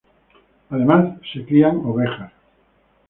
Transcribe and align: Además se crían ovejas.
Además 0.71 1.19
se 1.31 1.45
crían 1.45 1.75
ovejas. 1.85 2.31